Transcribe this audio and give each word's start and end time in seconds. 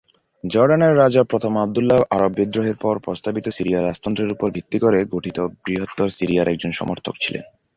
জর্ডানের 0.43 0.93
রাজা 0.97 1.21
প্রথম 1.23 1.53
আবদুল্লাহ 1.57 1.99
আরব 2.09 2.31
বিদ্রোহের 2.33 2.77
পর 2.81 2.95
প্রস্তাবিত 2.99 3.45
সিরিয়া 3.49 3.79
রাজতন্ত্রের 3.79 4.33
উপর 4.35 4.47
ভিত্তি 4.51 4.77
করে 4.79 4.99
গঠিত 5.05 5.37
বৃহত্তর 5.65 6.07
সিরিয়ার 6.09 6.51
একজন 6.53 6.71
সমর্থক 6.71 7.15
ছিলেন। 7.19 7.43